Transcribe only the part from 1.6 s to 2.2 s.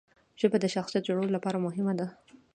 مهمه ده.